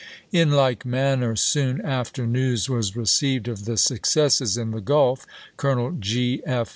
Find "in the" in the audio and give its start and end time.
4.57-4.81